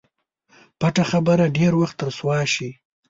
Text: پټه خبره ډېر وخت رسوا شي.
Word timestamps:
پټه 0.79 1.03
خبره 1.11 1.45
ډېر 1.57 1.71
وخت 1.81 1.97
رسوا 2.05 2.39
شي. 2.53 2.69